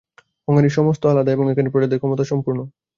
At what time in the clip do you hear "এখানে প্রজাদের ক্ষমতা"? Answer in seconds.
1.49-2.23